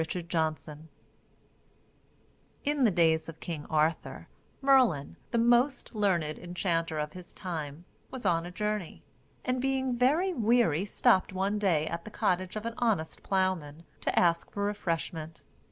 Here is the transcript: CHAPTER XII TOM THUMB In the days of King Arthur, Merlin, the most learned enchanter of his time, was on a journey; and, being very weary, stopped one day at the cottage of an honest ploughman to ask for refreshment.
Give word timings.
CHAPTER 0.03 0.21
XII 0.21 0.27
TOM 0.29 0.55
THUMB 0.55 0.89
In 2.63 2.83
the 2.85 2.89
days 2.89 3.29
of 3.29 3.39
King 3.39 3.67
Arthur, 3.69 4.27
Merlin, 4.59 5.15
the 5.29 5.37
most 5.37 5.93
learned 5.93 6.39
enchanter 6.39 6.97
of 6.97 7.13
his 7.13 7.33
time, 7.33 7.85
was 8.09 8.25
on 8.25 8.47
a 8.47 8.51
journey; 8.51 9.03
and, 9.45 9.61
being 9.61 9.95
very 9.95 10.33
weary, 10.33 10.85
stopped 10.85 11.33
one 11.33 11.59
day 11.59 11.85
at 11.85 12.03
the 12.03 12.09
cottage 12.09 12.55
of 12.55 12.65
an 12.65 12.73
honest 12.79 13.21
ploughman 13.21 13.83
to 13.99 14.17
ask 14.17 14.49
for 14.51 14.63
refreshment. 14.63 15.43